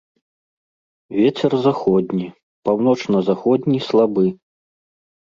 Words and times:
Вецер 1.19 1.51
заходні, 1.67 2.27
паўночна-заходні 2.71 3.79
слабы. 3.93 4.25